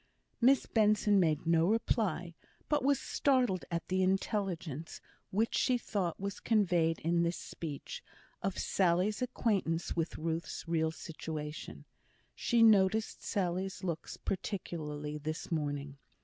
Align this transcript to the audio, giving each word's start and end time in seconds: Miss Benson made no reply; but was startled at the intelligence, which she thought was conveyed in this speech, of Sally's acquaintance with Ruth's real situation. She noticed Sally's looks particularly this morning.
Miss 0.41 0.65
Benson 0.65 1.19
made 1.19 1.45
no 1.45 1.67
reply; 1.67 2.33
but 2.67 2.83
was 2.83 2.99
startled 2.99 3.65
at 3.69 3.87
the 3.87 4.01
intelligence, 4.01 4.99
which 5.29 5.53
she 5.55 5.77
thought 5.77 6.19
was 6.19 6.39
conveyed 6.39 6.97
in 7.01 7.21
this 7.21 7.37
speech, 7.37 8.03
of 8.41 8.57
Sally's 8.57 9.21
acquaintance 9.21 9.95
with 9.95 10.17
Ruth's 10.17 10.67
real 10.67 10.89
situation. 10.89 11.85
She 12.33 12.63
noticed 12.63 13.21
Sally's 13.21 13.83
looks 13.83 14.17
particularly 14.17 15.19
this 15.19 15.51
morning. 15.51 15.99